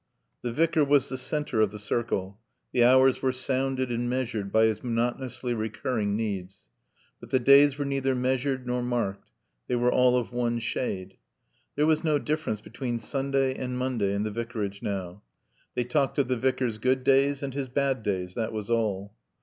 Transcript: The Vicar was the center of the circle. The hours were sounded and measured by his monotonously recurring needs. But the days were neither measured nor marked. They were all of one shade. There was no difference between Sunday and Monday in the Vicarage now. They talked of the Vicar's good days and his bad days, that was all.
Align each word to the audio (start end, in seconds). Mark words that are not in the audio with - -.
The 0.41 0.51
Vicar 0.51 0.83
was 0.83 1.09
the 1.09 1.15
center 1.19 1.61
of 1.61 1.69
the 1.69 1.77
circle. 1.77 2.39
The 2.71 2.83
hours 2.83 3.21
were 3.21 3.31
sounded 3.31 3.91
and 3.91 4.09
measured 4.09 4.51
by 4.51 4.65
his 4.65 4.83
monotonously 4.83 5.53
recurring 5.53 6.15
needs. 6.17 6.69
But 7.19 7.29
the 7.29 7.37
days 7.37 7.77
were 7.77 7.85
neither 7.85 8.15
measured 8.15 8.65
nor 8.65 8.81
marked. 8.81 9.29
They 9.67 9.75
were 9.75 9.91
all 9.93 10.17
of 10.17 10.31
one 10.33 10.57
shade. 10.57 11.17
There 11.75 11.85
was 11.85 12.03
no 12.03 12.17
difference 12.17 12.61
between 12.61 12.97
Sunday 12.97 13.53
and 13.53 13.77
Monday 13.77 14.15
in 14.15 14.23
the 14.23 14.31
Vicarage 14.31 14.81
now. 14.81 15.21
They 15.75 15.83
talked 15.83 16.17
of 16.17 16.29
the 16.29 16.35
Vicar's 16.35 16.79
good 16.79 17.03
days 17.03 17.43
and 17.43 17.53
his 17.53 17.67
bad 17.69 18.01
days, 18.01 18.33
that 18.33 18.51
was 18.51 18.71
all. 18.71 19.13